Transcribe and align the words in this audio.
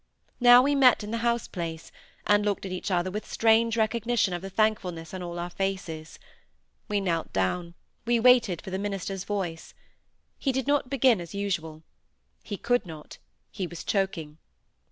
Now 0.39 0.63
we 0.63 0.73
met 0.73 1.03
in 1.03 1.11
the 1.11 1.19
house 1.19 1.47
place, 1.47 1.91
and 2.25 2.43
looked 2.43 2.65
at 2.65 2.71
each 2.71 2.89
other 2.89 3.11
with 3.11 3.31
strange 3.31 3.77
recognition 3.77 4.33
of 4.33 4.41
the 4.41 4.49
thankfulness 4.49 5.13
on 5.13 5.21
all 5.21 5.37
our 5.37 5.51
faces. 5.51 6.17
We 6.87 6.99
knelt 6.99 7.31
down; 7.33 7.75
we 8.03 8.19
waited 8.19 8.63
for 8.63 8.71
the 8.71 8.79
minister's 8.79 9.25
voice. 9.25 9.75
He 10.39 10.51
did 10.51 10.65
not 10.65 10.89
begin 10.89 11.21
as 11.21 11.35
usual. 11.35 11.83
He 12.43 12.57
could 12.57 12.87
not; 12.87 13.19
he 13.51 13.67
was 13.67 13.83
choking. 13.83 14.39